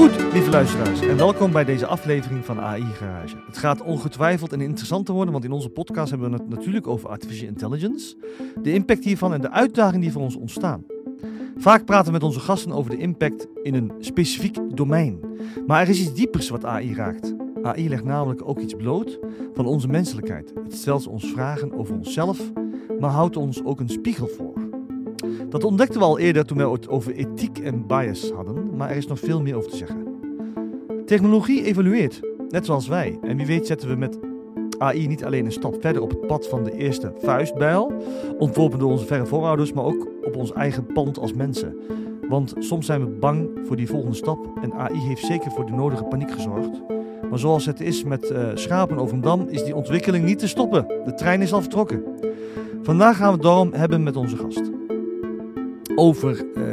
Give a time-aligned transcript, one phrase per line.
[0.00, 3.36] Goed, lieve luisteraars, en welkom bij deze aflevering van AI Garage.
[3.46, 6.86] Het gaat ongetwijfeld en interessant te worden, want in onze podcast hebben we het natuurlijk
[6.86, 8.16] over artificial intelligence,
[8.62, 10.84] de impact hiervan en de uitdagingen die voor ons ontstaan.
[11.56, 15.20] Vaak praten we met onze gasten over de impact in een specifiek domein.
[15.66, 17.34] Maar er is iets diepers wat AI raakt.
[17.62, 19.18] AI legt namelijk ook iets bloot
[19.54, 20.52] van onze menselijkheid.
[20.64, 22.52] Het stelt ons vragen over onszelf,
[23.00, 24.69] maar houdt ons ook een spiegel voor.
[25.48, 28.96] Dat ontdekten we al eerder toen we het over ethiek en bias hadden, maar er
[28.96, 30.06] is nog veel meer over te zeggen.
[31.06, 33.18] Technologie evolueert, net zoals wij.
[33.22, 34.18] En wie weet zetten we met
[34.78, 37.92] AI niet alleen een stap verder op het pad van de eerste vuistbijl,
[38.38, 41.76] ontworpen door onze verre voorouders, maar ook op ons eigen pand als mensen.
[42.28, 45.72] Want soms zijn we bang voor die volgende stap en AI heeft zeker voor de
[45.72, 46.82] nodige paniek gezorgd.
[47.30, 50.48] Maar zoals het is met uh, schapen over een dam, is die ontwikkeling niet te
[50.48, 50.86] stoppen.
[51.04, 52.02] De trein is al vertrokken.
[52.82, 54.69] Vandaag gaan we het daarom hebben met onze gast.
[56.00, 56.64] Over uh,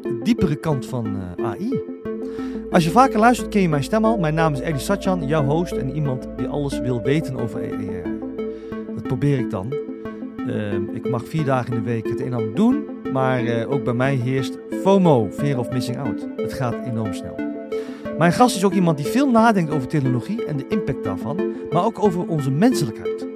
[0.00, 1.80] de diepere kant van uh, AI.
[2.70, 4.18] Als je vaker luistert, ken je mijn stem al.
[4.18, 8.02] Mijn naam is Eddie Satjan, jouw host en iemand die alles wil weten over AI.
[8.94, 9.74] Dat probeer ik dan.
[10.46, 13.70] Uh, ik mag vier dagen in de week het een en ander doen, maar uh,
[13.70, 16.26] ook bij mij heerst FOMO, Fear of Missing Out.
[16.36, 17.36] Het gaat enorm snel.
[18.18, 21.84] Mijn gast is ook iemand die veel nadenkt over technologie en de impact daarvan, maar
[21.84, 23.26] ook over onze menselijkheid.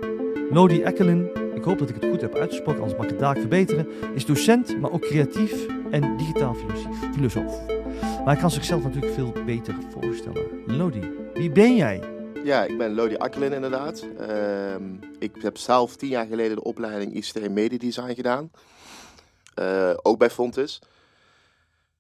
[0.50, 1.35] Lodi Ekkelin, ik
[1.66, 4.80] hoop dat ik het goed heb uitgesproken, anders mag ik het daar verbeteren, is docent,
[4.80, 6.56] maar ook creatief en digitaal
[7.14, 7.66] filosoof.
[8.00, 10.46] Maar hij kan zichzelf natuurlijk veel beter voorstellen.
[10.66, 12.02] Lodi, wie ben jij?
[12.44, 14.06] Ja, ik ben Lodi Akkelin inderdaad.
[14.20, 14.74] Uh,
[15.18, 18.50] ik heb zelf tien jaar geleden de opleiding ICT Media Design gedaan.
[19.58, 20.80] Uh, ook bij Fontis.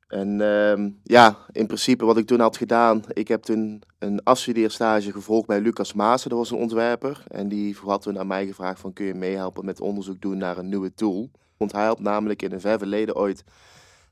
[0.06, 5.12] En uh, ja, in principe wat ik toen had gedaan, ik heb toen een afstudeerstage
[5.12, 7.24] gevolgd bij Lucas Maassen, dat was een ontwerper.
[7.28, 10.58] En die had toen aan mij gevraagd van kun je meehelpen met onderzoek doen naar
[10.58, 11.30] een nieuwe tool.
[11.56, 13.44] Want hij had namelijk in een ver verleden ooit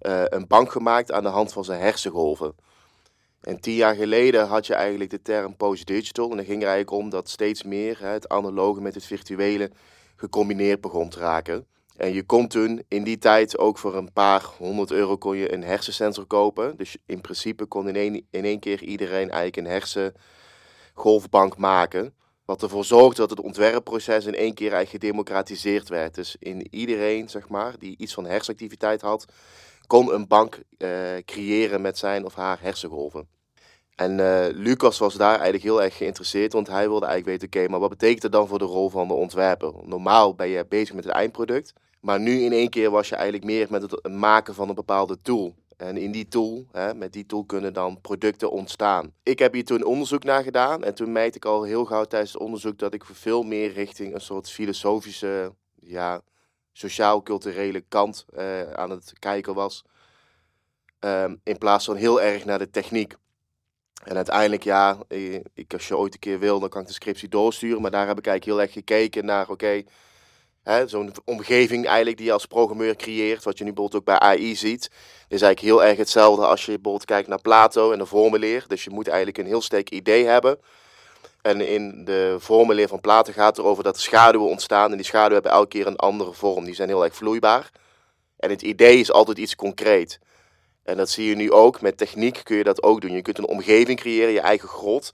[0.00, 2.54] uh, een bank gemaakt aan de hand van zijn hersengolven.
[3.40, 6.30] En tien jaar geleden had je eigenlijk de term post-digital.
[6.30, 9.70] En dan ging er eigenlijk om dat steeds meer hè, het analoge met het virtuele
[10.16, 11.66] gecombineerd begon te raken.
[11.96, 15.52] En je kon toen in die tijd ook voor een paar honderd euro kon je
[15.52, 16.76] een hersensensor kopen.
[16.76, 20.12] Dus in principe kon in één, in één keer iedereen eigenlijk een
[20.92, 22.14] hersengolfbank maken.
[22.44, 26.14] Wat ervoor zorgde dat het ontwerpproces in één keer eigenlijk gedemocratiseerd werd.
[26.14, 29.24] Dus in iedereen, zeg maar, die iets van hersenactiviteit had,
[29.86, 33.33] kon een bank uh, creëren met zijn of haar hersengolven.
[33.94, 37.70] En uh, Lucas was daar eigenlijk heel erg geïnteresseerd, want hij wilde eigenlijk weten, oké,
[37.70, 39.72] maar wat betekent het dan voor de rol van de ontwerper?
[39.82, 43.44] Normaal ben je bezig met het eindproduct, maar nu in één keer was je eigenlijk
[43.44, 45.54] meer met het maken van een bepaalde tool.
[45.76, 49.12] En in die tool, hè, met die tool kunnen dan producten ontstaan.
[49.22, 52.32] Ik heb hier toen onderzoek naar gedaan en toen merkte ik al heel gauw tijdens
[52.32, 56.20] het onderzoek dat ik veel meer richting een soort filosofische, ja,
[56.72, 59.84] sociaal-culturele kant uh, aan het kijken was.
[61.00, 63.16] Um, in plaats van heel erg naar de techniek.
[64.04, 64.98] En uiteindelijk, ja,
[65.54, 67.82] ik, als je ooit een keer wil, dan kan ik de scriptie doorsturen.
[67.82, 69.84] Maar daar heb ik eigenlijk heel erg gekeken naar, oké,
[70.64, 74.28] okay, zo'n omgeving eigenlijk die je als programmeur creëert, wat je nu bijvoorbeeld ook bij
[74.28, 74.90] AI ziet,
[75.28, 78.64] is eigenlijk heel erg hetzelfde als je bijvoorbeeld kijkt naar Plato en de formuleer.
[78.68, 80.58] Dus je moet eigenlijk een heel sterk idee hebben.
[81.42, 84.90] En in de formuleer van Plato gaat het erover dat er schaduwen ontstaan.
[84.90, 86.64] En die schaduwen hebben elke keer een andere vorm.
[86.64, 87.70] Die zijn heel erg vloeibaar.
[88.36, 90.18] En het idee is altijd iets concreet.
[90.84, 91.80] En dat zie je nu ook.
[91.80, 93.12] Met techniek kun je dat ook doen.
[93.12, 95.10] Je kunt een omgeving creëren, je eigen grot.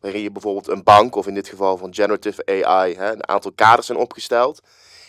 [0.00, 3.52] Waarin je bijvoorbeeld een bank, of in dit geval van generative AI, hè, een aantal
[3.52, 4.60] kaders zijn opgesteld.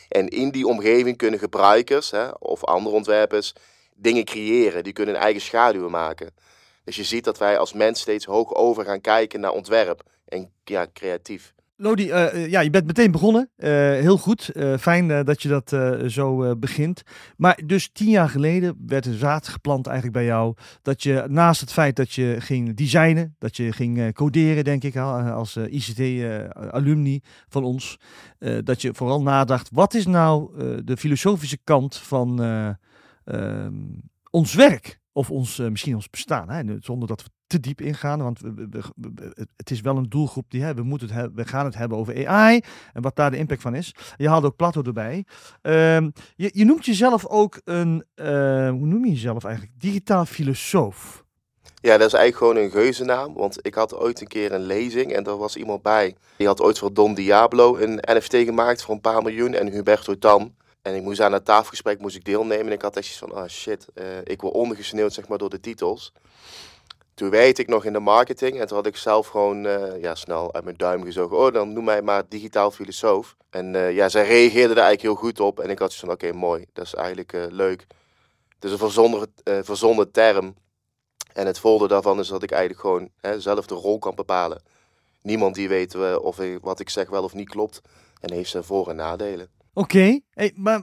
[0.10, 3.54] En in die omgeving kunnen gebruikers hè, of andere ontwerpers
[3.96, 4.84] dingen creëren.
[4.84, 6.34] Die kunnen eigen schaduwen maken.
[6.84, 10.52] Dus je ziet dat wij als mens steeds hoog over gaan kijken naar ontwerp en
[10.64, 11.54] ja, creatief.
[11.76, 13.50] Lodi, uh, ja, je bent meteen begonnen.
[13.58, 14.52] Uh, heel goed.
[14.80, 15.76] Fijn dat je dat
[16.12, 17.02] zo begint.
[17.38, 20.56] Maar dus tien jaar geleden werd een zaad geplant eigenlijk bij jou.
[20.82, 24.98] Dat je naast het feit dat je ging designen, dat je ging coderen, denk ik,
[24.98, 28.00] als ICT-alumni van ons.
[28.64, 30.52] dat je vooral nadacht, wat is nou
[30.84, 32.44] de filosofische kant van
[33.24, 33.74] ehm,
[34.30, 35.02] ons werk?
[35.12, 36.62] Of ons, misschien ons bestaan, hè?
[36.80, 38.84] zonder dat we te diep ingaan, want we,
[39.56, 42.28] het is wel een doelgroep die hè, we, moeten het we gaan het hebben over
[42.28, 42.62] AI
[42.94, 43.96] en wat daar de impact van is.
[44.18, 45.26] Je haalt ook Plato erbij.
[45.62, 48.26] Um, je, noemt jezelf ook een, uh,
[48.70, 49.80] hoe noem je jezelf eigenlijk?
[49.80, 51.24] Digitaal filosoof.
[51.82, 55.14] Ja, dat is eigenlijk gewoon een geuzennaam, want ik had ooit een keer een lezing
[55.14, 56.16] en er was iemand bij.
[56.38, 60.18] Die had ooit voor Don Diablo een NFT gemaakt voor een paar miljoen en Huberto
[60.18, 60.56] Tan.
[60.82, 63.48] En ik moest aan het tafelgesprek moest ik deelnemen en ik had echt van, ah
[63.48, 66.14] shit, uh, ik word ondergesneeuwd zeg maar door de titels.
[67.14, 70.16] Toen weet ik nog in de marketing en toen had ik zelf gewoon uh, ja,
[70.16, 71.38] snel uit mijn duim gezogen.
[71.38, 73.36] Oh, dan noem mij maar digitaal filosoof.
[73.50, 75.60] En uh, ja, zij reageerde er eigenlijk heel goed op.
[75.60, 76.66] En ik had zoiets van, oké, mooi.
[76.74, 77.86] Dat is eigenlijk uh, leuk.
[78.56, 80.56] Het is een verzonnen, verzonnen term.
[81.34, 84.62] En het voordeel daarvan is dat ik eigenlijk gewoon hè, zelf de rol kan bepalen.
[85.22, 87.82] Niemand die weet of ik, wat ik zeg wel of niet klopt.
[88.20, 89.50] En heeft zijn voor- en nadelen.
[89.74, 90.82] Oké, hey, maar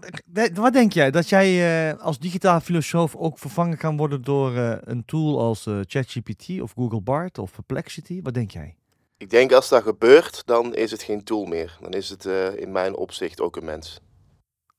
[0.54, 1.10] wat denk jij?
[1.10, 5.69] Dat jij uh, als digitaal filosoof ook vervangen kan worden door uh, een tool als
[5.82, 8.22] ChatGPT of Google Bart of Perplexity?
[8.22, 8.76] Wat denk jij?
[9.16, 11.78] Ik denk als dat gebeurt, dan is het geen tool meer.
[11.81, 12.25] Dan is het
[12.56, 14.00] in mijn opzicht ook een mens.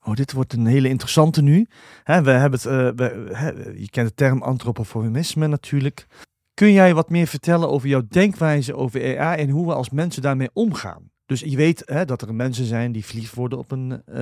[0.03, 1.67] Oh, dit wordt een hele interessante nu.
[2.03, 6.07] Hè, we hebben het, we, hè, je kent de term antropoformisme natuurlijk.
[6.53, 10.21] Kun jij wat meer vertellen over jouw denkwijze over AI en hoe we als mensen
[10.21, 11.10] daarmee omgaan?
[11.31, 14.17] Dus je weet hè, dat er mensen zijn die verliefd worden op een, uh,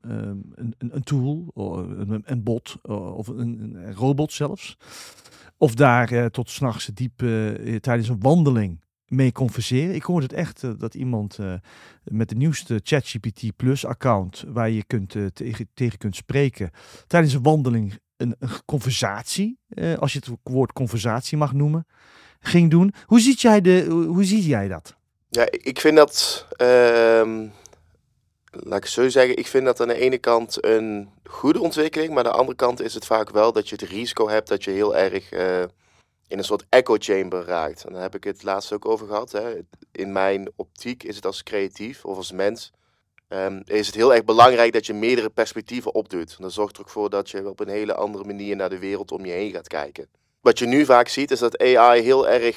[0.00, 1.52] een, een, een, tool,
[2.24, 2.78] een, bot
[3.16, 4.76] of een, robot zelfs.
[5.56, 7.18] Of daar uh, tot s'nachts diep
[7.80, 9.94] tijdens een wandeling mee converseren.
[9.94, 11.38] Ik hoorde het echt uh, dat iemand
[12.04, 16.70] met de nieuwste ChatGPT Plus account, waar je kunt, tegen, tegen kunt spreken,
[17.06, 19.58] tijdens een wandeling een, een conversatie,
[19.98, 21.86] als je het woord conversatie mag noemen,
[22.40, 22.92] ging doen.
[23.04, 24.98] Hoe, ziet jij de, hoe zie jij dat?
[25.30, 27.42] Ja, ik vind dat, uh,
[28.50, 32.24] laat ik zo zeggen, ik vind dat aan de ene kant een goede ontwikkeling, maar
[32.24, 34.70] aan de andere kant is het vaak wel dat je het risico hebt dat je
[34.70, 35.32] heel erg
[36.30, 37.84] in een soort echo chamber raakt.
[37.84, 39.32] En daar heb ik het laatst ook over gehad.
[39.32, 39.58] Hè.
[39.92, 42.72] In mijn optiek is het als creatief of als mens.
[43.28, 46.36] Um, is het heel erg belangrijk dat je meerdere perspectieven opdoet.
[46.38, 49.12] Dat zorgt er ook voor dat je op een hele andere manier naar de wereld
[49.12, 50.08] om je heen gaat kijken.
[50.40, 52.56] Wat je nu vaak ziet is dat AI heel erg,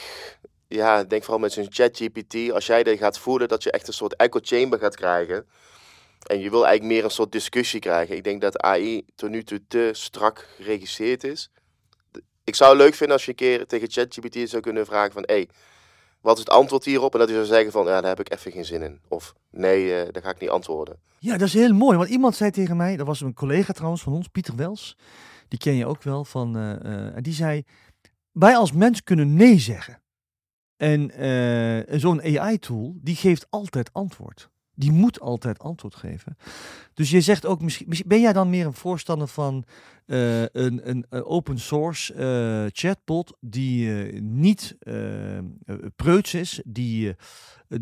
[0.73, 3.93] ja, denk vooral met zijn ChatGPT, als jij dat gaat voelen, dat je echt een
[3.93, 5.47] soort echo chamber gaat krijgen.
[6.23, 8.15] En je wil eigenlijk meer een soort discussie krijgen.
[8.15, 11.51] Ik denk dat AI tot nu toe te strak geregisseerd is
[12.43, 15.23] ik zou het leuk vinden als je een keer tegen ChatGPT zou kunnen vragen van...
[15.25, 15.49] Hey,
[16.21, 17.13] wat is het antwoord hierop?
[17.13, 18.99] En dat hij zou zeggen van, ja, daar heb ik even geen zin in.
[19.07, 20.99] Of, nee, uh, daar ga ik niet antwoorden.
[21.19, 21.97] Ja, dat is heel mooi.
[21.97, 24.97] Want iemand zei tegen mij, dat was een collega trouwens van ons, Pieter Wels.
[25.47, 26.25] Die ken je ook wel.
[26.25, 27.63] Van, uh, uh, die zei,
[28.31, 30.01] wij als mens kunnen nee zeggen.
[30.83, 31.11] En
[31.99, 34.49] zo'n AI-tool, die geeft altijd antwoord.
[34.75, 36.37] Die moet altijd antwoord geven.
[36.93, 39.63] Dus je zegt ook, misschien, ben jij dan meer een voorstander van
[40.05, 43.91] uh, een, een, open source uh, chatbot die
[44.21, 44.77] niet
[45.95, 47.15] preuts is, die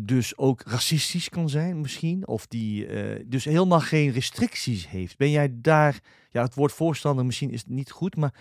[0.00, 2.86] dus ook racistisch kan zijn misschien, of die
[3.26, 5.16] dus helemaal geen restricties heeft.
[5.16, 6.00] Ben jij daar,
[6.30, 8.34] ja het woord voorstander misschien is niet goed, maar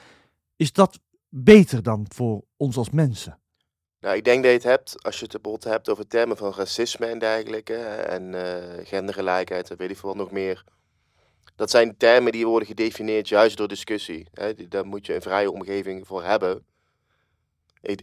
[0.55, 0.99] is dat
[1.29, 3.40] beter dan voor ons als mensen?
[4.01, 6.53] Nou, ik denk dat je het hebt, als je het bijvoorbeeld hebt over termen van
[6.53, 10.63] racisme en dergelijke, en uh, gendergelijkheid en weet ik veel nog meer.
[11.55, 14.27] Dat zijn termen die worden gedefinieerd juist door discussie.
[14.33, 14.67] Hè.
[14.67, 16.65] Daar moet je een vrije omgeving voor hebben.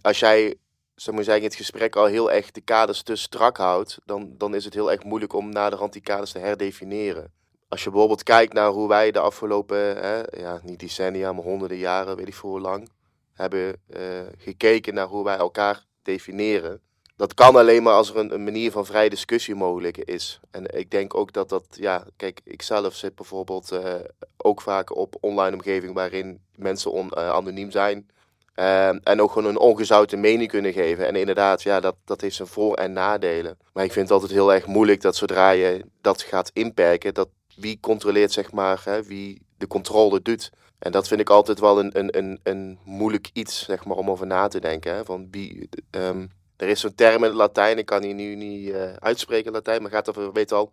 [0.03, 0.55] Als jij,
[0.95, 4.55] zou maar zeggen, het gesprek al heel erg de kaders te strak houdt, dan, dan
[4.55, 7.33] is het heel erg moeilijk om naderhand die kaders te herdefiniëren.
[7.69, 11.79] Als je bijvoorbeeld kijkt naar hoe wij de afgelopen, hè, ja, niet decennia, maar honderden
[11.79, 12.89] jaren, weet ik voor hoe lang,
[13.33, 16.81] hebben uh, gekeken naar hoe wij elkaar definiëren.
[17.17, 20.41] Dat kan alleen maar als er een, een, manier van vrije discussie mogelijk is.
[20.51, 23.95] En ik denk ook dat dat, ja, kijk, ik zelf zit bijvoorbeeld uh,
[24.37, 28.09] ook vaak op online omgeving waarin mensen on, uh, anoniem zijn.
[28.57, 31.07] Uh, en ook gewoon een ongezouten mening kunnen geven.
[31.07, 33.59] En inderdaad, ja, dat, dat heeft zijn voor- en nadelen.
[33.73, 37.29] Maar ik vind het altijd heel erg moeilijk dat zodra je dat gaat inperken, dat
[37.57, 40.51] wie controleert, zeg maar, hè, wie de controle doet.
[40.79, 44.11] En dat vind ik altijd wel een, een, een, een moeilijk iets, zeg maar, om
[44.11, 44.95] over na te denken.
[44.95, 45.05] Hè?
[45.05, 48.69] Van wie, um, er is zo'n term in het Latijn, ik kan die nu niet
[48.69, 50.73] uh, uitspreken Latijn, maar gaat over, weet al,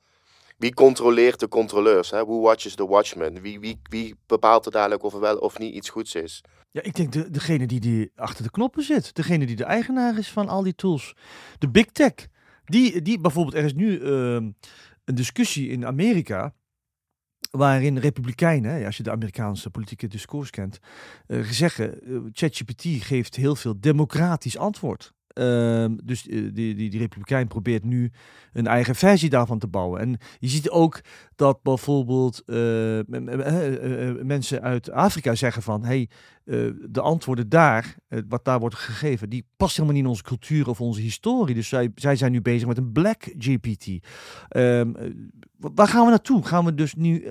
[0.57, 2.11] wie controleert de controleurs?
[2.11, 2.25] Hè?
[2.25, 3.41] Who watches the watchman?
[3.41, 6.43] Wie, wie, wie bepaalt er dadelijk of er wel of niet iets goeds is?
[6.71, 9.15] Ja, ik denk de, degene die, die achter de knoppen zit.
[9.15, 11.13] Degene die de eigenaar is van al die tools.
[11.59, 12.13] De big tech.
[12.65, 14.33] Die, die bijvoorbeeld, er is nu uh,
[15.05, 16.53] een discussie in Amerika
[17.51, 20.79] waarin republikeinen, als je de Amerikaanse politieke discours kent,
[21.27, 25.13] uh, zeggen, uh, ChatGPT geeft heel veel democratisch antwoord.
[25.39, 28.11] Uh, dus uh, die, die, die Republikein probeert nu
[28.53, 29.99] een eigen versie daarvan te bouwen.
[29.99, 31.01] En je ziet ook
[31.35, 32.99] dat bijvoorbeeld uh,
[34.23, 35.83] mensen uit Afrika zeggen van...
[35.83, 36.09] hey,
[36.89, 37.95] de antwoorden daar,
[38.27, 39.29] wat daar wordt gegeven...
[39.29, 41.55] die past helemaal niet in onze cultuur of onze historie.
[41.55, 43.87] Dus zij, zij zijn nu bezig met een black GPT.
[44.47, 44.91] Ehm,
[45.57, 46.45] waar gaan we naartoe?
[46.45, 47.27] Gaan we dus nu...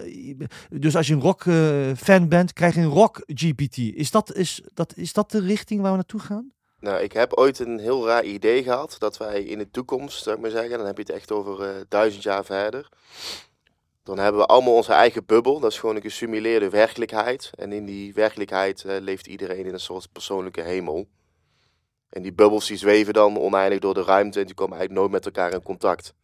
[0.68, 3.76] dus als je een rock-fan bent, krijg je een rock-GPT.
[3.76, 6.52] Is dat, is, dat, is dat de richting waar we naartoe gaan?
[6.84, 10.36] Nou, ik heb ooit een heel raar idee gehad dat wij in de toekomst, zou
[10.36, 12.88] ik maar zeggen, dan heb je het echt over uh, duizend jaar verder.
[14.02, 15.60] Dan hebben we allemaal onze eigen bubbel.
[15.60, 17.50] Dat is gewoon een gesimuleerde werkelijkheid.
[17.54, 21.08] En in die werkelijkheid uh, leeft iedereen in een soort persoonlijke hemel.
[22.08, 25.24] En die bubbels die zweven dan oneindig door de ruimte en die komen eigenlijk nooit
[25.24, 26.14] met elkaar in contact.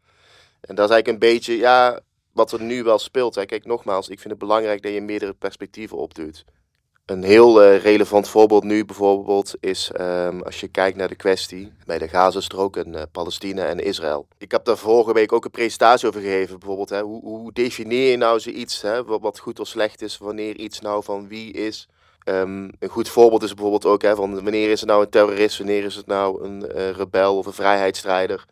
[0.61, 2.01] En dat is eigenlijk een beetje, ja,
[2.33, 3.35] wat er nu wel speelt.
[3.35, 3.47] Hè.
[3.47, 6.45] Kijk, nogmaals, ik vind het belangrijk dat je meerdere perspectieven opdoet.
[7.11, 11.73] Een heel uh, relevant voorbeeld nu bijvoorbeeld is um, als je kijkt naar de kwestie
[11.87, 14.27] bij de Gazastrook en uh, Palestina en Israël.
[14.39, 16.59] Ik heb daar vorige week ook een presentatie over gegeven.
[16.59, 20.81] Bijvoorbeeld, hè, hoe, hoe je nou zoiets, hè, wat goed of slecht is, wanneer iets
[20.81, 21.89] nou van wie is.
[22.25, 25.59] Um, een goed voorbeeld is bijvoorbeeld ook hè, van wanneer is het nou een terrorist,
[25.59, 28.45] wanneer is het nou een uh, rebel of een vrijheidsstrijder.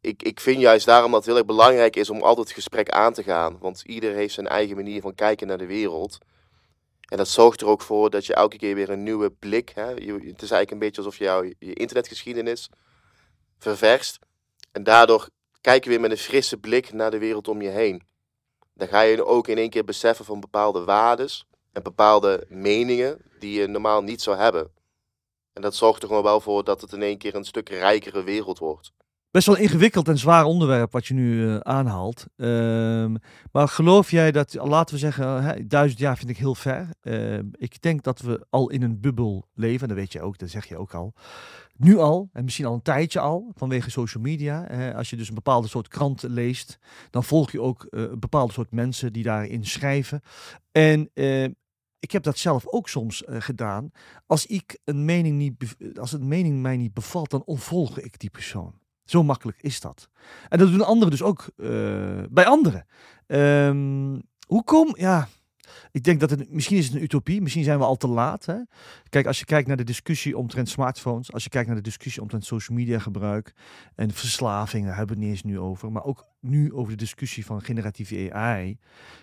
[0.00, 2.90] Ik, ik vind juist daarom dat het heel erg belangrijk is om altijd het gesprek
[2.90, 3.56] aan te gaan.
[3.60, 6.18] Want ieder heeft zijn eigen manier van kijken naar de wereld.
[7.06, 9.74] En dat zorgt er ook voor dat je elke keer weer een nieuwe blik.
[9.74, 12.70] Je, het is eigenlijk een beetje alsof je jouw je internetgeschiedenis
[13.58, 14.18] ververst.
[14.72, 15.28] En daardoor
[15.60, 18.02] kijk je weer met een frisse blik naar de wereld om je heen.
[18.74, 23.60] Dan ga je ook in één keer beseffen van bepaalde waardes en bepaalde meningen die
[23.60, 24.72] je normaal niet zou hebben.
[25.52, 28.22] En dat zorgt er gewoon wel voor dat het in één keer een stuk rijkere
[28.22, 28.92] wereld wordt
[29.36, 32.26] best wel ingewikkeld en zwaar onderwerp wat je nu uh, aanhaalt.
[32.36, 33.16] Um,
[33.52, 36.88] maar geloof jij dat, laten we zeggen, hè, duizend jaar vind ik heel ver.
[37.02, 40.50] Uh, ik denk dat we al in een bubbel leven, dat weet je ook, dat
[40.50, 41.12] zeg je ook al.
[41.76, 44.92] Nu al, en misschien al een tijdje al, vanwege social media.
[44.96, 46.78] als je dus een bepaalde soort krant leest,
[47.10, 50.20] dan volg je ook uh, een bepaalde soort mensen die daarin schrijven.
[50.72, 51.10] En
[51.98, 53.90] ik heb dat zelf ook soms uh, gedaan.
[54.26, 58.30] Als ik een mening niet, als een mening mij niet bevalt, dan ontvolg ik die
[58.30, 58.84] persoon.
[59.06, 60.08] Zo makkelijk is dat.
[60.48, 61.68] En dat doen anderen dus ook uh,
[62.30, 62.86] bij anderen.
[63.26, 65.28] Um, hoe kom, ja,
[65.90, 68.44] ik denk dat het, misschien is het een utopie, misschien zijn we al te laat.
[68.44, 68.56] Hè?
[69.08, 72.22] Kijk, als je kijkt naar de discussie omtrent smartphones, als je kijkt naar de discussie
[72.22, 73.54] omtrent social media gebruik
[73.94, 76.98] en verslaving, daar hebben we het niet eens nu over, maar ook nu over de
[76.98, 78.78] discussie van generatieve AI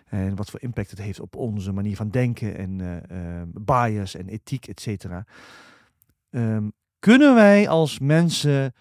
[0.06, 4.16] en wat voor impact het heeft op onze manier van denken en uh, uh, bias
[4.16, 5.26] en ethiek, et cetera.
[6.30, 8.74] Um, kunnen wij als mensen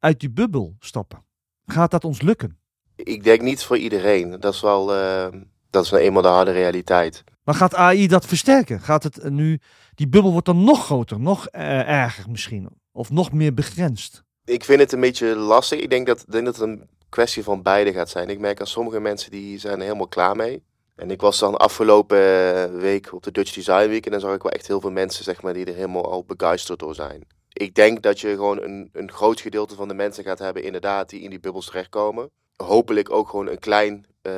[0.00, 1.24] uit die bubbel stappen?
[1.66, 2.58] Gaat dat ons lukken?
[2.96, 4.40] Ik denk niet voor iedereen.
[4.40, 5.26] Dat is wel, uh,
[5.70, 7.24] dat is nou eenmaal de harde realiteit.
[7.44, 8.80] Maar gaat AI dat versterken?
[8.80, 9.60] Gaat het nu,
[9.94, 12.68] die bubbel wordt dan nog groter, nog uh, erger misschien?
[12.92, 14.22] Of nog meer begrensd?
[14.44, 15.80] Ik vind het een beetje lastig.
[15.80, 18.28] Ik denk dat, denk dat het een kwestie van beide gaat zijn.
[18.28, 20.62] Ik merk aan sommige mensen die zijn er helemaal klaar mee.
[20.96, 24.42] En ik was dan afgelopen week op de Dutch Design Week en dan zag ik
[24.42, 27.26] wel echt heel veel mensen zeg maar, die er helemaal al begeisterd door zijn
[27.60, 31.08] ik denk dat je gewoon een, een groot gedeelte van de mensen gaat hebben, inderdaad,
[31.08, 32.30] die in die bubbels terechtkomen.
[32.56, 34.34] Hopelijk ook gewoon een klein uh,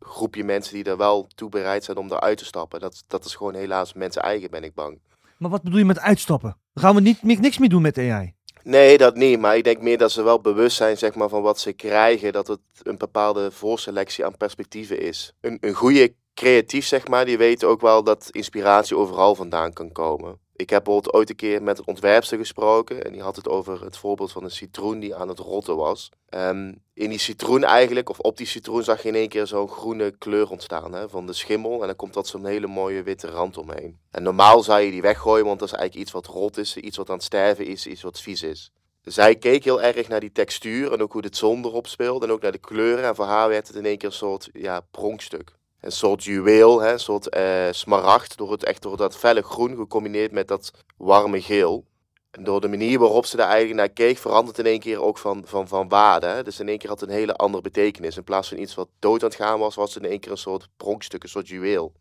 [0.00, 2.80] groepje mensen die er wel toe bereid zijn om eruit te stappen.
[2.80, 5.00] Dat, dat is gewoon helaas mensen eigen, ben ik bang.
[5.38, 6.56] Maar wat bedoel je met uitstappen?
[6.72, 8.34] Dan gaan we niet, niks meer doen met AI?
[8.62, 9.40] Nee, dat niet.
[9.40, 12.32] Maar ik denk meer dat ze wel bewust zijn zeg maar, van wat ze krijgen.
[12.32, 15.32] Dat het een bepaalde voorselectie aan perspectieven is.
[15.40, 19.92] Een, een goede creatief, zeg maar, die weet ook wel dat inspiratie overal vandaan kan
[19.92, 20.44] komen.
[20.56, 23.84] Ik heb bijvoorbeeld ooit een keer met een ontwerpster gesproken en die had het over
[23.84, 26.10] het voorbeeld van een citroen die aan het rotten was.
[26.30, 29.68] Um, in die citroen eigenlijk, of op die citroen, zag je in één keer zo'n
[29.68, 31.80] groene kleur ontstaan hè, van de schimmel.
[31.80, 33.98] En dan komt dat zo'n hele mooie witte rand omheen.
[34.10, 36.96] En normaal zou je die weggooien, want dat is eigenlijk iets wat rot is, iets
[36.96, 38.70] wat aan het sterven is, iets wat vies is.
[39.02, 42.32] Zij keek heel erg naar die textuur en ook hoe de zon erop speelde en
[42.32, 43.04] ook naar de kleuren.
[43.04, 46.80] En voor haar werd het in één keer een soort ja, pronkstuk een soort juweel,
[46.80, 50.70] hè, een soort uh, smaragd, door het echt door dat felle groen gecombineerd met dat
[50.96, 51.84] warme geel.
[52.30, 55.18] En door de manier waarop ze daar eigenlijk naar keek, verandert in één keer ook
[55.18, 56.42] van, van, van waarde.
[56.42, 58.16] Dus in één keer had het een hele andere betekenis.
[58.16, 60.30] In plaats van iets wat dood aan het gaan was, was het in één keer
[60.30, 61.92] een soort pronkstuk, een soort juweel.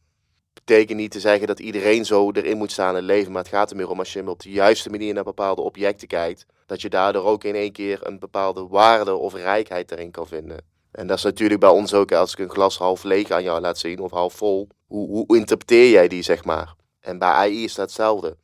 [0.54, 3.70] Betekent niet te zeggen dat iedereen zo erin moet staan en leven, maar het gaat
[3.70, 6.90] er meer om als je op de juiste manier naar bepaalde objecten kijkt, dat je
[6.90, 10.75] daardoor ook in één keer een bepaalde waarde of rijkheid erin kan vinden.
[10.96, 13.62] En dat is natuurlijk bij ons ook, als ik een glas half leeg aan jou
[13.62, 16.76] laat zien of half vol, hoe, hoe interpreteer jij die, zeg maar?
[17.00, 18.38] En bij AI is dat hetzelfde.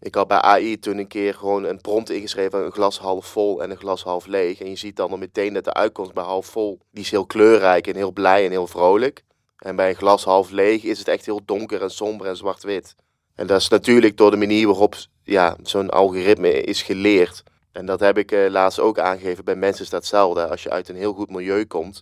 [0.00, 3.62] Ik had bij AI toen een keer gewoon een prompt ingeschreven, een glas half vol
[3.62, 4.60] en een glas half leeg.
[4.60, 7.86] En je ziet dan meteen dat de uitkomst bij half vol, die is heel kleurrijk
[7.86, 9.24] en heel blij en heel vrolijk.
[9.58, 12.94] En bij een glas half leeg is het echt heel donker en somber en zwart-wit.
[13.34, 17.42] En dat is natuurlijk door de manier waarop ja, zo'n algoritme is geleerd.
[17.72, 19.44] En dat heb ik uh, laatst ook aangegeven.
[19.44, 20.48] Bij mensen dat hetzelfde.
[20.48, 22.00] Als je uit een heel goed milieu komt,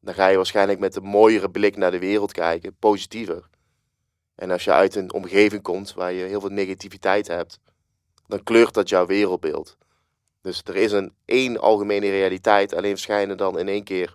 [0.00, 3.48] dan ga je waarschijnlijk met een mooiere blik naar de wereld kijken, positiever.
[4.34, 7.58] En als je uit een omgeving komt waar je heel veel negativiteit hebt,
[8.26, 9.76] dan kleurt dat jouw wereldbeeld.
[10.40, 14.14] Dus er is een één algemene realiteit, alleen verschijnen dan in één keer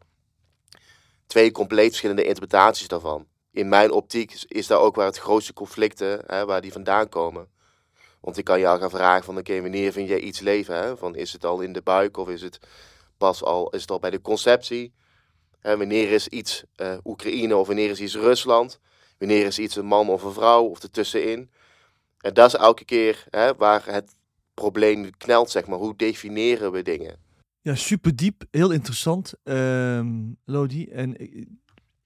[1.28, 3.28] twee compleet verschillende interpretaties daarvan.
[3.52, 7.48] In mijn optiek is daar ook waar het grootste conflicten, hè, waar die vandaan komen.
[8.20, 10.76] Want ik kan jou gaan vragen van oké, wanneer vind jij iets leven?
[10.76, 10.98] Hè?
[10.98, 12.60] Van is het al in de buik of is het
[13.18, 14.94] pas al, is het al bij de conceptie?
[15.60, 18.80] Hè, wanneer is iets uh, Oekraïne of wanneer is iets Rusland?
[19.18, 21.50] Wanneer is iets een man of een vrouw of ertussenin?
[22.20, 24.16] En dat is elke keer hè, waar het
[24.54, 25.78] probleem knelt, zeg maar.
[25.78, 27.16] Hoe definiëren we dingen?
[27.62, 30.88] Ja, super diep, heel interessant, um, Lodi.
[30.88, 31.16] En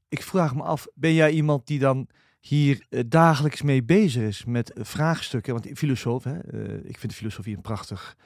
[0.09, 2.07] ik vraag me af, ben jij iemand die dan
[2.47, 5.53] hier eh, dagelijks mee bezig is met vraagstukken.
[5.53, 8.17] Want filosoof, hè, eh, ik vind filosofie een prachtig.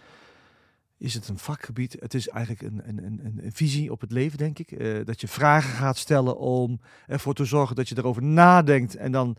[0.98, 1.96] Is het een vakgebied?
[2.00, 4.72] Het is eigenlijk een, een, een, een visie op het leven, denk ik.
[4.72, 9.12] Eh, dat je vragen gaat stellen om ervoor te zorgen dat je erover nadenkt en
[9.12, 9.38] dan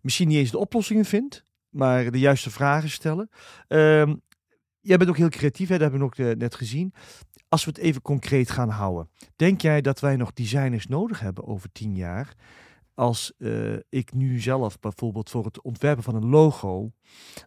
[0.00, 3.30] misschien niet eens de oplossingen vindt, maar de juiste vragen stellen.
[3.68, 4.14] Ehm,
[4.80, 5.78] jij bent ook heel creatief, hè?
[5.78, 6.94] dat hebben we ook net gezien.
[7.48, 11.46] Als we het even concreet gaan houden, denk jij dat wij nog designers nodig hebben
[11.46, 12.34] over tien jaar?
[12.96, 16.92] Als eh, ik nu zelf bijvoorbeeld voor het ontwerpen van een logo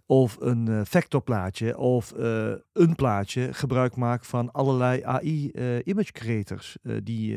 [0.06, 6.12] of een eh, vectorplaatje of eh, een plaatje gebruik maak van allerlei AI eh, image
[6.12, 7.36] creators die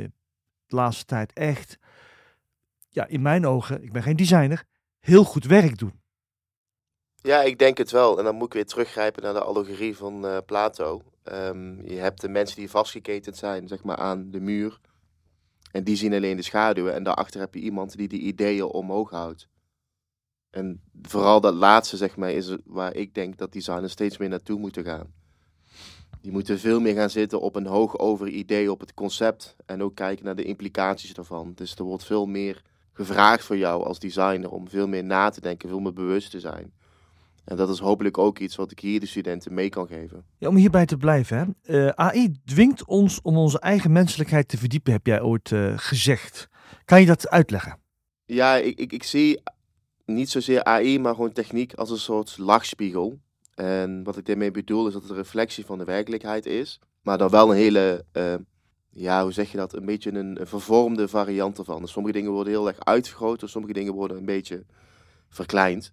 [0.67, 1.79] de laatste tijd echt,
[2.89, 4.65] ja, in mijn ogen, ik ben geen designer,
[5.01, 6.01] heel goed werk doen.
[7.15, 8.19] Ja, ik denk het wel.
[8.19, 11.03] En dan moet ik weer teruggrijpen naar de allegorie van Plato.
[11.23, 14.81] Ehm, je hebt de mensen die vastgeketend zijn, zeg maar, aan de muur.
[15.73, 16.95] En die zien alleen de schaduwen.
[16.95, 19.49] En daarachter heb je iemand die de ideeën omhoog houdt.
[20.51, 24.59] En vooral dat laatste, zeg maar, is waar ik denk dat designers steeds meer naartoe
[24.59, 25.13] moeten gaan.
[26.21, 29.57] Die moeten veel meer gaan zitten op een hoog over idee, op het concept.
[29.67, 31.53] En ook kijken naar de implicaties daarvan.
[31.55, 32.63] Dus er wordt veel meer
[32.93, 36.41] gevraagd voor jou als designer om veel meer na te denken, veel meer bewust te
[36.41, 36.73] zijn.
[37.45, 40.25] En dat is hopelijk ook iets wat ik hier de studenten mee kan geven.
[40.39, 41.87] Ja, om hierbij te blijven, hè.
[41.87, 46.49] Eh, AI dwingt ons om onze eigen menselijkheid te verdiepen, heb jij ooit eh, gezegd.
[46.85, 47.79] Kan je dat uitleggen?
[48.25, 49.43] Ja, ik, ik, ik zie
[50.07, 53.19] niet zozeer AI, maar gewoon techniek als een soort lachspiegel.
[53.55, 56.81] En wat ik daarmee bedoel is dat het een reflectie van de werkelijkheid is.
[57.03, 58.35] Maar dan wel een hele, eh,
[58.91, 59.75] ja, hoe zeg je dat?
[59.75, 61.81] Een beetje een, een vervormde variant ervan.
[61.81, 64.65] Dus sommige dingen worden heel erg uitvergroot, sommige dingen worden een beetje
[65.29, 65.93] verkleind.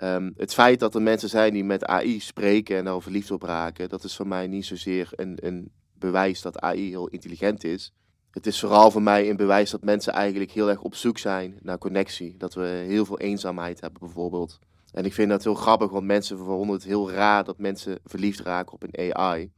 [0.00, 3.42] Ehm, het feit dat er mensen zijn die met AI spreken en daar verliefd op
[3.42, 7.92] raken, dat is voor mij niet zozeer een, een bewijs dat AI heel intelligent is.
[8.30, 11.58] Het is vooral voor mij een bewijs dat mensen eigenlijk heel erg op zoek zijn
[11.62, 12.36] naar connectie.
[12.36, 14.58] Dat we heel veel eenzaamheid hebben bijvoorbeeld.
[14.92, 18.40] En ik vind dat heel grappig, want mensen vonden het heel raar dat mensen verliefd
[18.40, 19.50] raken op een AI.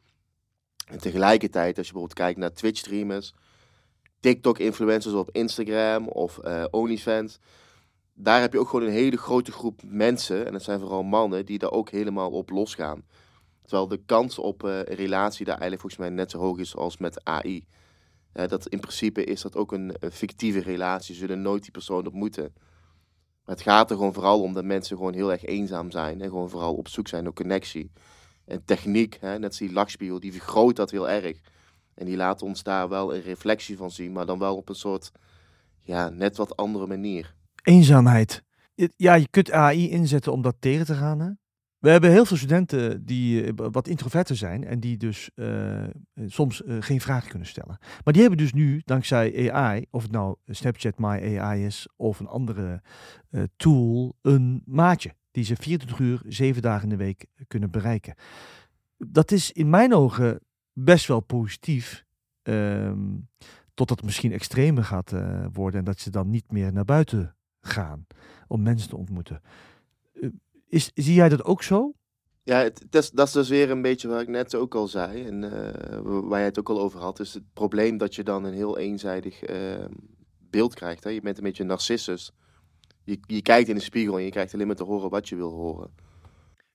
[0.87, 3.35] En tegelijkertijd, als je bijvoorbeeld kijkt naar Twitch-streamers,
[4.21, 7.39] TikTok-influencers op Instagram of eh, OnlyFans,
[8.23, 11.47] daar heb je ook gewoon een hele grote groep mensen, en dat zijn vooral mannen,
[11.47, 13.03] die daar ook helemaal op losgaan.
[13.63, 16.77] Terwijl de kans op eh, een relatie daar eigenlijk volgens mij net zo hoog is
[16.77, 17.67] als met AI.
[18.33, 22.07] Eh, dat in principe is dat ook een, fictieve relatie, ze zullen nooit die persoon
[22.07, 22.53] ontmoeten.
[23.45, 26.29] Maar het gaat er gewoon vooral om dat mensen gewoon heel erg eenzaam zijn en
[26.29, 27.91] gewoon vooral op zoek zijn naar connectie.
[28.45, 31.41] En techniek, hè, net als die lachspiegel, die vergroot dat heel erg.
[31.95, 34.75] En die laat ons daar wel een reflectie van zien, maar dan wel op een
[34.75, 35.13] soort,
[35.81, 37.35] ja, net wat andere manier.
[37.63, 38.43] Eenzaamheid.
[38.97, 41.21] Ja, je kunt AI inzetten om dat tegen te gaan.
[41.21, 41.31] Hè?
[41.83, 45.91] We hebben heel veel studenten die eh, wat introverter zijn en die dus eh, eh,
[46.27, 47.79] soms geen vragen kunnen stellen.
[48.05, 52.21] Maar die hebben dus nu, dankzij AI, of het nou Snapchat My AI is of
[52.21, 52.83] een andere
[53.57, 58.15] tool, een maatje die ze 24 uur, 7 dagen in de week kunnen bereiken.
[58.97, 60.41] Dat is in mijn ogen
[60.73, 62.05] best wel positief.
[62.43, 63.19] ehm,
[63.75, 65.13] totdat het misschien extremer gaat
[65.53, 68.07] worden en dat ze dan niet meer naar buiten gaan
[68.49, 69.43] om mensen te ontmoeten.
[70.13, 70.29] Eh,
[70.69, 71.93] is, zie jij dat ook zo?
[72.45, 75.45] Ja, het, dat is dus weer een beetje waar ik net ook al zei en
[75.45, 77.21] eh, waar jij het ook al over had.
[77.21, 79.85] is het probleem dat je dan een heel eenzijdig eh,
[80.39, 81.05] beeld krijgt.
[81.05, 81.11] Hè?
[81.11, 82.33] Je bent een beetje een narcissus.
[83.05, 85.37] Je, je kijkt in de spiegel en je krijgt alleen maar te horen wat je
[85.37, 85.91] wil horen.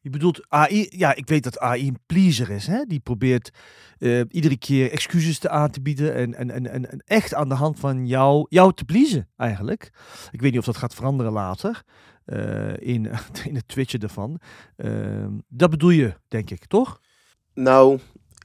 [0.07, 2.67] Je bedoelt AI, ja, ik weet dat AI een pleaser is.
[2.67, 2.83] Hè?
[2.83, 3.49] Die probeert
[3.97, 7.55] eh, iedere keer excuses te aan te bieden en, en, en, en, echt aan de
[7.55, 9.91] hand van jou, jou te pleasen eigenlijk.
[10.31, 11.83] Ik weet niet of dat gaat veranderen later
[12.25, 13.09] eh, in,
[13.49, 14.39] in het twitchen ervan.
[14.75, 17.01] Ehm, dat bedoel je, denk ik, toch?
[17.53, 17.99] Nou,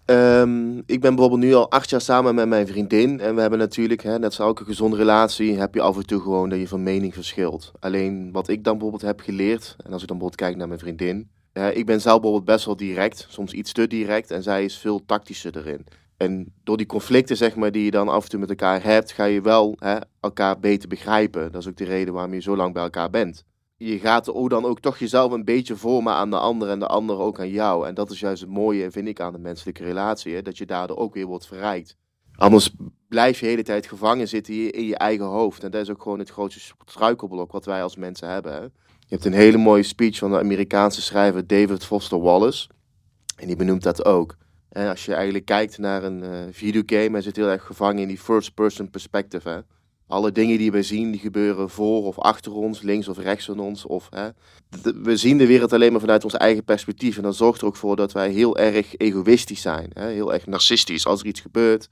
[0.05, 3.20] ehm, ik ben bijvoorbeeld nu al acht jaar samen met mijn vriendin.
[3.20, 6.20] En we hebben natuurlijk, hè, net zoals elke gezonde relatie, heb je af en toe
[6.20, 7.72] gewoon dat je van mening verschilt.
[7.79, 10.81] Alleen wat ik dan bijvoorbeeld heb geleerd, en als ik dan bijvoorbeeld kijk naar mijn
[10.81, 11.31] vriendin.
[11.53, 14.31] Ja, ik ben zelf bijvoorbeeld best wel direct, soms iets te direct.
[14.31, 15.87] En zij is veel tactischer erin.
[16.17, 19.12] En door die conflicten, zeg maar, die je dan af en toe met elkaar hebt,
[19.12, 21.53] ga je wel hè, elkaar beter begrijpen.
[21.53, 23.45] Dat is ook de reden waarom je zo lang bij elkaar bent.
[23.77, 26.87] Je gaat ook dan ook toch jezelf een beetje vormen aan de ander en de
[26.87, 27.87] ander ook aan jou.
[27.87, 30.35] En dat is juist het mooie, vind ik, aan de menselijke relatie.
[30.35, 30.43] Hè?
[30.43, 31.97] Dat je daardoor ook weer wordt verrijkt.
[32.37, 32.75] Anders
[33.09, 35.65] blijf je de hele tijd gevangen zitten in je eigen hoofd.
[35.65, 38.53] En dat is ook gewoon het grootste struikelblok wat wij als mensen hebben.
[38.53, 38.67] Hè?
[39.12, 42.68] Je hebt een hele mooie speech van de Amerikaanse schrijver David Foster Wallace.
[43.37, 44.37] En die benoemt dat ook.
[44.68, 48.09] En als je eigenlijk kijkt naar een eh, videogame, hij zit heel erg gevangen in
[48.09, 49.48] die first-person perspective.
[49.48, 49.59] Hè?
[50.07, 53.61] Alle dingen die we zien, die gebeuren voor of achter ons, links of rechts van
[53.61, 53.87] ons.
[53.87, 54.29] Of, hè?
[55.03, 57.16] we zien de wereld alleen maar vanuit ons eigen perspectief.
[57.16, 59.90] En dat zorgt er ook voor dat wij heel erg egoïstisch zijn.
[59.92, 60.07] Hè?
[60.07, 61.07] Heel erg narcistisch.
[61.07, 61.88] Als er iets gebeurt,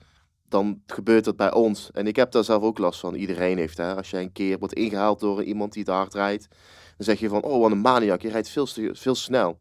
[0.48, 1.90] dan gebeurt het bij ons.
[1.92, 3.14] En ik heb daar zelf ook last van.
[3.14, 3.96] Iedereen heeft hè.
[3.96, 6.48] Als jij een keer wordt ingehaald door iemand die te hard rijdt,
[7.00, 9.58] dan zeg je van, oh wat een maniak, je rijdt veel, veel snel.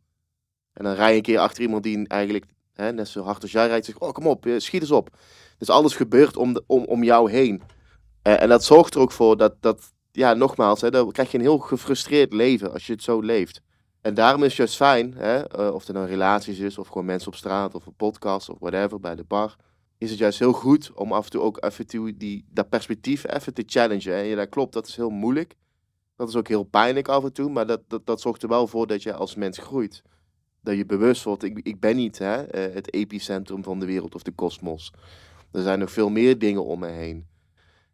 [0.73, 3.51] En dan rij je een keer achter iemand die eigenlijk hè, net zo hard als
[3.51, 5.09] jij rijdt, zegt, oh kom op, schiet eens op.
[5.57, 7.61] Dus alles gebeurt om, om, om jou heen.
[8.23, 11.37] Uh, en dat zorgt er ook voor dat, dat ja, nogmaals, hè, dan krijg je
[11.37, 13.61] een heel gefrustreerd leven als je het zo leeft.
[14.01, 17.05] En daarom is het juist fijn, hè, uh, of het nou relaties is, of gewoon
[17.05, 19.55] mensen op straat, of een podcast, of whatever, bij de bar.
[19.97, 23.53] Is het juist heel goed om af en toe ook even die, dat perspectief even
[23.53, 24.13] te challengen.
[24.13, 25.55] En ja, dat klopt, dat is heel moeilijk.
[26.19, 28.67] Dat is ook heel pijnlijk af en toe, maar dat, dat, dat zorgt er wel
[28.67, 30.03] voor dat je als mens groeit.
[30.61, 34.15] Dat je bewust wordt, ik, ik ben niet hè, uh, het epicentrum van de wereld
[34.15, 34.93] of de kosmos.
[35.51, 37.27] Er zijn nog veel meer dingen om me heen.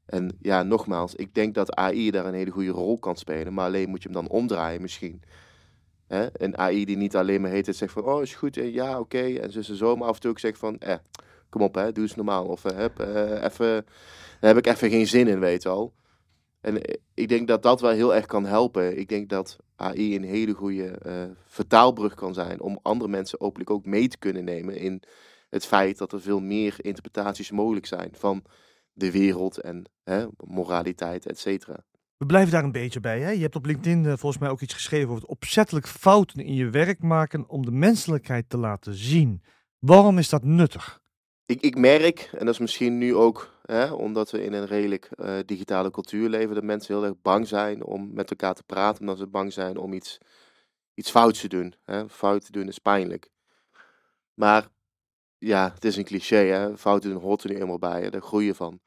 [0.05, 3.65] En ja, nogmaals, ik denk dat AI daar een hele goede rol kan spelen, maar
[3.65, 5.21] alleen moet je hem dan omdraaien misschien.
[6.07, 6.27] Hè?
[6.33, 8.99] Een AI die niet alleen maar heet het zegt van, oh is goed, en ja
[8.99, 10.95] oké, en zo maar af en toe ook zegt van, eh,
[11.49, 12.45] kom op hè, doe eens normaal.
[12.45, 13.85] Of eh, heb, uh, even,
[14.39, 15.93] daar heb ik even geen zin in, weet je al.
[16.65, 18.97] En eh, ik denk dat dat wel heel erg kan helpen.
[18.97, 23.69] Ik denk dat AI een hele goede uh, vertaalbrug kan zijn om andere mensen hopelijk
[23.69, 25.01] ook mee te kunnen nemen in
[25.49, 28.43] het feit dat er veel meer interpretaties mogelijk zijn van
[28.93, 31.83] de wereld en hè, moraliteit, et cetera.
[32.17, 33.19] We blijven daar een beetje bij.
[33.19, 33.29] Hè?
[33.29, 36.53] Je hebt op LinkedIn uh, volgens mij ook iets geschreven over het opzettelijk fouten in
[36.53, 39.43] je werk maken om de menselijkheid te laten zien.
[39.79, 41.03] Waarom is dat nuttig?
[41.45, 45.09] Ik, ik merk, en dat is misschien nu ook hè, omdat we in een redelijk
[45.15, 49.01] uh, digitale cultuur leven, dat mensen heel erg bang zijn om met elkaar te praten,
[49.01, 50.17] omdat ze bang zijn om iets,
[50.93, 51.75] iets fouts te doen.
[51.83, 52.09] Hè?
[52.09, 53.29] Fout te doen is pijnlijk.
[54.33, 54.67] Maar
[55.37, 56.77] ja, het is een cliché, hè?
[56.77, 58.09] fouten doen hoort er nu eenmaal bij, hè?
[58.09, 58.79] daar groei je van.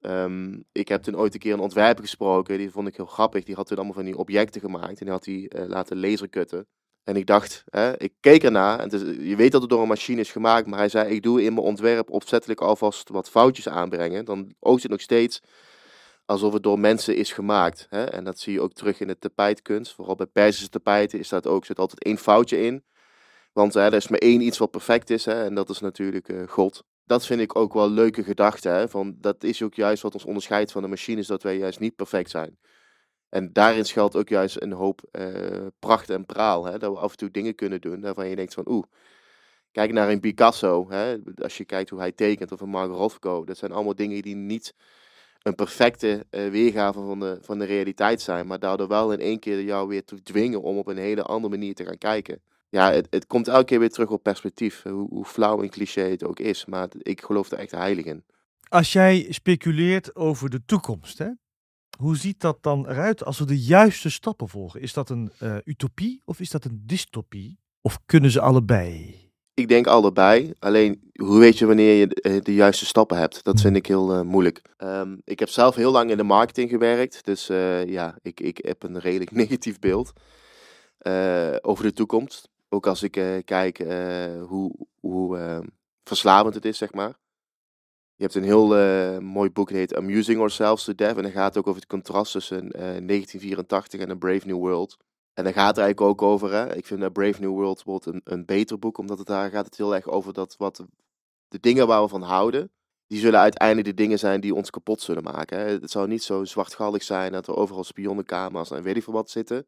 [0.00, 3.44] Um, ik heb toen ooit een keer een ontwerper gesproken, die vond ik heel grappig.
[3.44, 6.66] Die had toen allemaal van die objecten gemaakt en die had hij uh, laten lasercutten.
[7.08, 9.88] En ik dacht, hè, ik keek ernaar, en is, je weet dat het door een
[9.88, 13.68] machine is gemaakt, maar hij zei, ik doe in mijn ontwerp opzettelijk alvast wat foutjes
[13.68, 14.24] aanbrengen.
[14.24, 15.42] Dan oogt het nog steeds
[16.24, 17.86] alsof het door mensen is gemaakt.
[17.90, 18.04] Hè?
[18.04, 19.94] En dat zie je ook terug in de tapijtkunst.
[19.94, 22.84] Vooral bij Persische tapijten is dat ook, zit altijd één foutje in.
[23.52, 26.28] Want hè, er is maar één iets wat perfect is, hè, en dat is natuurlijk
[26.28, 28.88] uh, God dat vind ik ook wel leuke gedachten.
[28.88, 31.96] Van, dat is ook juist wat ons onderscheidt van de machines, dat wij juist niet
[31.96, 32.58] perfect zijn.
[33.28, 36.64] En daarin schuilt ook juist een hoop uh, pracht en praal.
[36.64, 36.78] Hè?
[36.78, 38.84] Dat we af en toe dingen kunnen doen waarvan je denkt van oeh,
[39.72, 40.90] kijk naar een Picasso.
[40.90, 41.16] Hè?
[41.34, 43.44] Als je kijkt hoe hij tekent of een Margot Rothko.
[43.44, 44.74] Dat zijn allemaal dingen die niet
[45.42, 48.46] een perfecte uh, weergave van de, van de realiteit zijn.
[48.46, 51.56] Maar daardoor wel in één keer jou weer te dwingen om op een hele andere
[51.56, 54.82] manier te gaan kijken ja, het, het komt elke keer weer terug op perspectief.
[54.82, 56.66] Hoe, hoe flauw en cliché het ook is.
[56.66, 58.24] Maar ik geloof er echt heilig in.
[58.68, 61.28] Als jij speculeert over de toekomst, hè?
[61.98, 64.80] Hoe ziet dat dan eruit als we de juiste stappen volgen?
[64.80, 67.58] Is dat een uh, utopie of is dat een dystopie?
[67.80, 69.16] Of kunnen ze allebei?
[69.54, 70.52] Ik denk allebei.
[70.58, 73.44] Alleen, hoe weet je wanneer je de, eh, de juiste stappen hebt?
[73.44, 74.62] Dat vind ik heel uh, moeilijk.
[74.78, 77.24] Um, ik heb zelf heel lang in de marketing gewerkt.
[77.24, 80.12] Dus uh, ja, ik, ik heb een redelijk negatief beeld
[81.60, 82.48] over de toekomst.
[82.68, 83.78] Ook als ik kijk
[84.48, 85.62] hoe, hoe
[86.04, 87.18] verslavend het is, zeg maar.
[88.18, 88.68] Je hebt een heel
[89.20, 91.16] mooi boek, heet Amusing Ourselves to Death.
[91.16, 94.96] En dat gaat ook over het contrast tussen 1984 en A Brave New World.
[95.34, 96.76] En daar gaat het eigenlijk ook over, hè.
[96.76, 99.76] ik vind A Brave New World een, een beter boek, omdat het daar gaat het
[99.76, 100.84] heel erg over dat wat
[101.48, 102.70] de dingen waar we van houden,
[103.06, 105.58] die zullen uiteindelijk de dingen zijn die ons kapot zullen maken.
[105.58, 109.30] Het zou niet zo zwartgallig zijn dat er overal spionnenkamers en weet ik veel wat
[109.30, 109.66] zitten.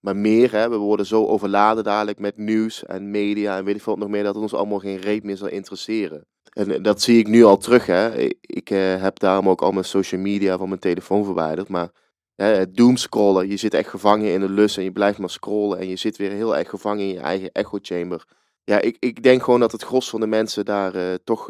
[0.00, 3.82] Maar meer, hè, we worden zo overladen dadelijk met nieuws en media en weet ik
[3.82, 6.26] veel nog meer, dat het ons allemaal geen reet meer zal interesseren.
[6.52, 7.86] En eh, dat zie ik nu al terug.
[7.86, 8.18] Hè.
[8.40, 11.68] Ik uh, heb daarom ook al mijn social media van mijn telefoon verwijderd.
[11.68, 11.90] Maar
[12.34, 15.78] hè, het doomscrollen, je zit echt gevangen in de lus en je blijft maar scrollen.
[15.78, 18.24] En je zit weer heel erg gevangen in je eigen echo chamber.
[18.64, 21.48] Ja, ik, ik denk gewoon dat het gros van de mensen daar uh, toch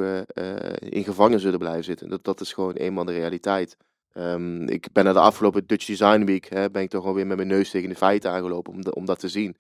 [0.79, 2.09] in gevangen zullen blijven zitten.
[2.09, 3.77] Dat, dat is gewoon eenmaal de realiteit.
[4.15, 7.37] Um, ik ben na de afgelopen Dutch Design Week, hè, ben ik toch alweer met
[7.37, 9.57] mijn neus tegen de feiten aangelopen om, om dat te zien.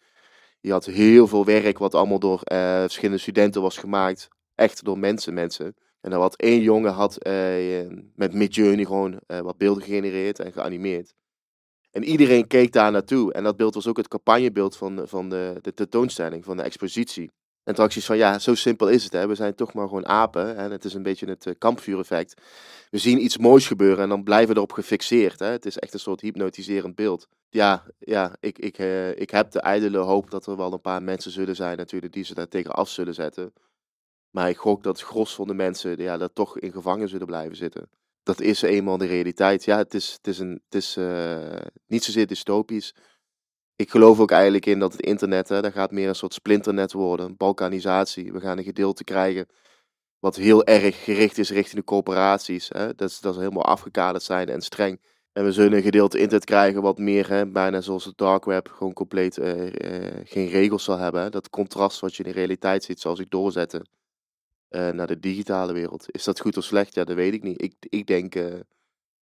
[0.60, 4.28] Je had heel veel werk wat allemaal door verschillende studenten was gemaakt.
[4.54, 5.74] Echt door mensen, mensen.
[6.00, 10.52] En dan wat één jongen had uh, met Midjourney gewoon uh, wat beelden gegenereerd en
[10.52, 11.14] geanimeerd.
[11.90, 13.32] En iedereen keek daar naartoe.
[13.32, 17.30] En dat beeld was ook het campagnebeeld van, van de, de tentoonstelling, van de expositie.
[17.64, 19.12] En toen van, ja, zo simpel is het.
[19.12, 19.26] Hè.
[19.26, 20.56] We zijn toch maar gewoon apen.
[20.56, 22.40] En het is een beetje het uh, kampvuureffect.
[22.90, 25.38] We zien iets moois gebeuren en dan blijven we erop gefixeerd.
[25.38, 25.46] Hè.
[25.46, 27.28] Het is echt een soort hypnotiserend beeld.
[27.48, 28.78] Ja, ja ik, ik,
[29.18, 32.24] ik heb de ijdele hoop dat er wel een paar mensen zullen zijn natuurlijk die
[32.24, 33.52] ze daar tegen af zullen zetten.
[34.32, 37.56] Maar ik gok dat gros van de mensen ja, daar toch in gevangen zullen blijven
[37.56, 37.90] zitten.
[38.22, 39.64] Dat is eenmaal de realiteit.
[39.64, 42.94] Ja, het is, het is, een, het is uh, niet zozeer dystopisch
[43.82, 46.92] ik geloof ook eigenlijk in dat het internet, hè, dat gaat meer een soort splinternet
[46.92, 48.32] worden, balkanisatie.
[48.32, 49.46] We gaan een gedeelte krijgen
[50.18, 52.68] wat heel erg gericht is richting de corporaties.
[52.68, 52.94] Hè?
[52.94, 55.00] Dat, dat ze helemaal afgekaderd zijn en streng.
[55.32, 58.68] En we zullen een gedeelte internet krijgen wat meer, hè, bijna zoals het dark web,
[58.68, 59.70] gewoon compleet uh, uh,
[60.24, 61.30] geen regels zal hebben.
[61.30, 63.86] Dat contrast wat je in de realiteit ziet, zal zich doorzetten
[64.74, 66.06] uh, naar de digitale wereld.
[66.10, 66.94] Is dat goed of slecht?
[66.94, 67.62] Ja, dat weet ik niet.
[67.62, 68.34] Ik, ik denk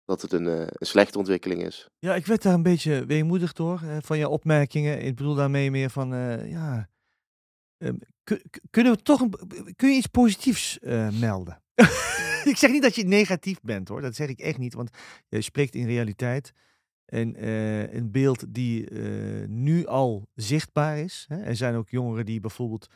[0.05, 1.89] dat het een, een, slechte ontwikkeling is.
[1.99, 5.01] Ja, ik werd daar een beetje weemoedig door van je opmerkingen.
[5.01, 6.09] Ik bedoel daarmee meer van,
[6.47, 6.89] ja,
[7.77, 7.99] um,
[8.69, 9.33] kunnen we toch een,
[9.75, 10.77] kun je iets positiefs
[11.11, 11.61] melden?
[12.51, 14.89] ik zeg niet dat je negatief bent hoor, dat zeg ik echt niet, want
[15.27, 16.53] je spreekt in realiteit.
[17.07, 21.25] En uh, een beeld die uh, nu al zichtbaar is.
[21.27, 21.41] Hè.
[21.41, 22.87] Er zijn ook jongeren die bijvoorbeeld,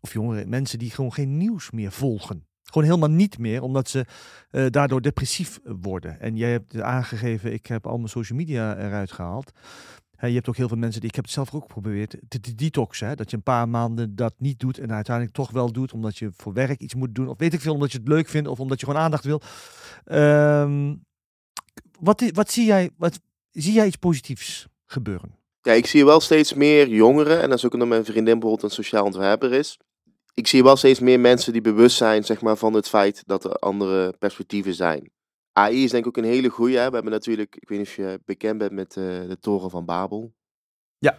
[0.00, 2.46] of jongeren, mensen die gewoon geen nieuws meer volgen.
[2.62, 4.04] Gewoon helemaal niet meer, omdat ze
[4.50, 6.20] uh, daardoor depressief worden.
[6.20, 9.52] En jij hebt aangegeven, ik heb al mijn social media eruit gehaald
[10.28, 13.08] je hebt ook heel veel mensen die, ik heb het zelf ook geprobeerd, te, detoxen.
[13.08, 13.14] Hè?
[13.14, 16.30] Dat je een paar maanden dat niet doet en uiteindelijk toch wel doet, omdat je
[16.36, 17.28] voor werk iets moet doen.
[17.28, 19.40] Of weet ik veel, omdat je het leuk vindt of omdat je gewoon aandacht wil.
[20.04, 21.04] Um,
[22.00, 23.20] wat, wat, zie jij, wat,
[23.62, 25.38] zie jij iets positiefs gebeuren?
[25.62, 28.62] Ja, ik zie wel steeds meer jongeren, en dat is ook omdat mijn vriendin bijvoorbeeld
[28.62, 29.78] een sociaal ontwerper is.
[30.34, 33.44] Ik zie wel steeds meer mensen die bewust zijn zeg maar, van het feit dat
[33.44, 35.10] er andere perspectieven zijn.
[35.52, 36.72] AI is denk ik ook een hele goede.
[36.72, 39.84] We hebben natuurlijk, ik weet niet of je bekend bent met uh, de toren van
[39.84, 40.34] Babel.
[40.98, 41.18] Ja.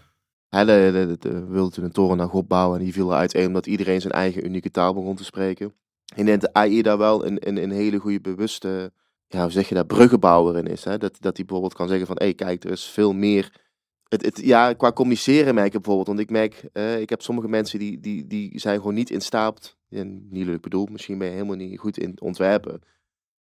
[0.49, 3.11] Hè, de, de, de, we wilden toen een toren naar God bouwen en die viel
[3.11, 5.73] eruit een omdat iedereen zijn eigen unieke taal begon te spreken.
[6.15, 8.91] Ik denk dat AI daar wel een, een, een hele goede bewuste,
[9.27, 10.83] ja, hoe zeg je dat, bruggenbouwer in is.
[10.83, 10.97] Hè?
[10.97, 13.63] Dat, dat die bijvoorbeeld kan zeggen van, hé hey, kijk, er is veel meer...
[14.07, 17.47] Het, het, ja, qua communiceren merk ik bijvoorbeeld, want ik merk, uh, ik heb sommige
[17.47, 21.27] mensen die, die, die zijn gewoon niet in staat, en niet leuk bedoel, misschien ben
[21.27, 22.81] je helemaal niet goed in ontwerpen,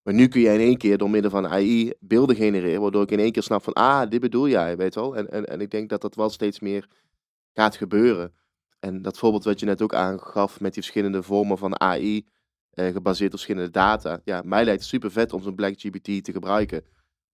[0.05, 3.11] maar nu kun je in één keer door middel van AI beelden genereren, waardoor ik
[3.11, 5.17] in één keer snap van, ah, dit bedoel jij, weet wel.
[5.17, 6.89] En, en, en ik denk dat dat wel steeds meer
[7.55, 8.33] gaat gebeuren.
[8.81, 12.27] En dat voorbeeld wat je net ook aangaf met die verschillende vormen van AI,
[12.75, 14.21] eh, gebaseerd op verschillende data.
[14.25, 16.85] Ja, mij lijkt het super vet om zo'n BlackGPT te gebruiken.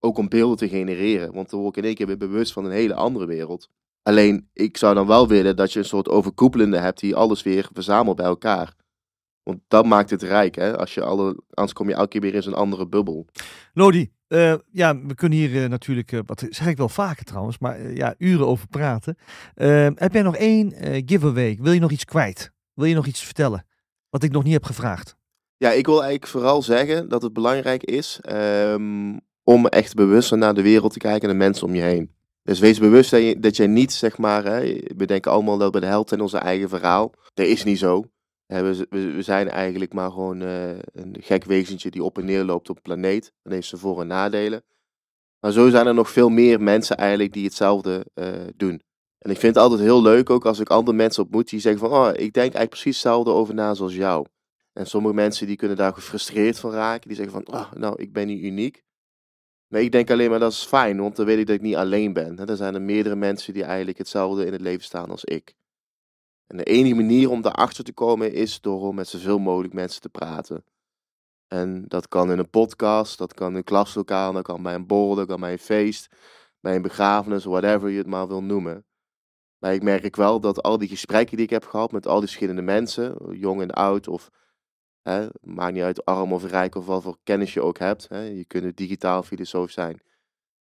[0.00, 2.64] Ook om beelden te genereren, want dan word ik in één keer weer bewust van
[2.64, 3.68] een hele andere wereld.
[4.02, 7.68] Alleen, ik zou dan wel willen dat je een soort overkoepelende hebt die alles weer
[7.72, 8.74] verzamelt bij elkaar.
[9.42, 10.76] Want dat maakt het rijk, hè?
[10.76, 13.26] Als je anders kom je elke keer weer in zo'n andere bubbel.
[13.72, 17.92] Lodi, uh, ja, we kunnen hier uh, natuurlijk, wat zeg ik wel vaker trouwens, maar
[17.92, 19.16] ja, uren over praten.
[19.54, 20.72] Ehm, heb jij nog één
[21.06, 21.58] giveaway?
[21.60, 22.52] Wil je nog iets kwijt?
[22.74, 23.66] Wil je nog iets vertellen?
[24.10, 25.18] Wat ik nog niet heb gevraagd.
[25.60, 30.54] Ja, ik wil eigenlijk vooral zeggen dat het belangrijk is um, om echt bewust naar
[30.54, 32.14] de wereld te kijken en de mensen om je heen.
[32.42, 34.60] Dus wees bewust dat, je, jij niet, zeg maar, hè,
[34.96, 37.12] we denken allemaal dat we de held zijn in onze eigen verhaal.
[37.34, 38.04] Dat is niet zo
[38.58, 42.76] we, zijn eigenlijk maar gewoon uh, een gek wezentje die op en neer loopt op
[42.76, 43.32] de planeet.
[43.42, 44.62] En heeft zijn voor- en nadelen.
[45.40, 48.82] Maar zo zijn er nog veel meer mensen eigenlijk die hetzelfde uh, doen.
[49.18, 51.80] En ik vind het altijd heel leuk ook als ik andere mensen ontmoet die zeggen
[51.80, 51.90] van...
[51.90, 54.26] Oh, ik denk eigenlijk precies hetzelfde over na zoals jou.
[54.72, 57.08] En sommige mensen die kunnen daar gefrustreerd van raken.
[57.08, 58.84] Die zeggen van, oh, nou, ik ben niet uniek.
[59.66, 61.76] Maar ik denk alleen maar dat is fijn, want dan weet ik dat ik niet
[61.76, 62.48] alleen ben.
[62.48, 65.54] Er zijn er meerdere mensen die eigenlijk hetzelfde in het leven staan als ik.
[66.46, 70.08] En de enige manier om daarachter te komen is door met zoveel mogelijk mensen te
[70.08, 70.64] praten.
[71.48, 74.86] En dat kan in een podcast, dat kan in een klaslokaal, dat kan bij een
[74.86, 76.08] borrel, dat kan bij een feest,
[76.60, 78.84] bij een begrafenis, whatever je het maar wil noemen.
[79.58, 82.28] Maar ik merk wel dat al die gesprekken die ik heb gehad met al die
[82.28, 84.30] verschillende mensen, jong en oud, of
[85.02, 88.08] hè, maakt niet uit arm of rijk of wat voor kennis je ook hebt.
[88.08, 90.00] Hè, je kunt digitaal filosoof zijn,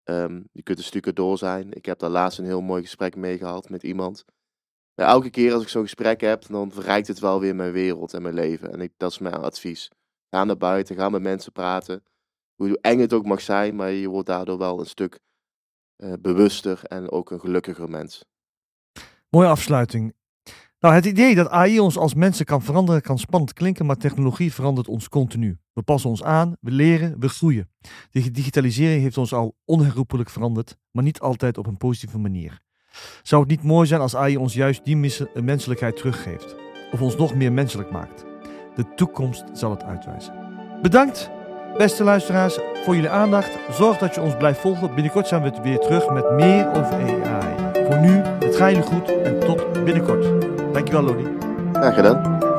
[0.04, 1.74] um, je kunt een door zijn.
[1.74, 4.26] Ik heb daar laatst een heel mooi gesprek mee gehad met iemand
[5.02, 8.22] elke keer als ik zo'n gesprek heb, dan verrijkt het wel weer mijn wereld en
[8.22, 8.72] mijn leven.
[8.72, 9.92] En ik, dat is mijn advies.
[10.30, 12.04] Ga naar buiten, ga met mensen praten.
[12.56, 15.20] Hoe eng het ook mag zijn, maar je wordt daardoor wel een stuk
[15.98, 18.26] uh, bewuster en ook een gelukkiger mens.
[19.30, 20.14] Mooie afsluiting.
[20.82, 24.54] Nou, het idee dat AI ons als mensen kan veranderen kan spannend klinken, maar technologie
[24.54, 25.58] verandert ons continu.
[25.74, 27.70] We passen ons aan, we leren, we groeien.
[28.12, 32.60] De digitalisering heeft ons al onherroepelijk veranderd, maar niet altijd op een positieve manier.
[33.22, 36.56] Zou het niet mooi zijn als AI ons juist die menselijkheid teruggeeft?
[36.92, 38.26] Of ons nog meer menselijk maakt?
[38.76, 40.34] De toekomst zal het uitwijzen.
[40.82, 41.30] Bedankt,
[41.78, 43.58] beste luisteraars, voor jullie aandacht.
[43.72, 44.94] Zorg dat je ons blijft volgen.
[44.96, 47.86] Binnenkort zijn we weer terug met meer over AI.
[47.86, 48.12] Voor nu,
[48.48, 50.51] het gaat jullie goed en tot binnenkort.
[50.74, 51.26] Dankjewel, Lodi.
[51.74, 52.51] Graag gedaan.